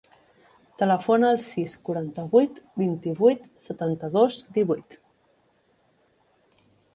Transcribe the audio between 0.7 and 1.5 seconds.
Telefona al